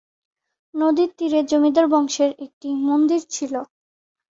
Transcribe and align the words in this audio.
নদীর 0.73 1.09
তীরে 1.17 1.39
জমিদার 1.43 1.85
বংশের 1.87 2.31
একটি 2.45 2.67
মন্দির 2.87 3.21
ছিল। 3.29 3.53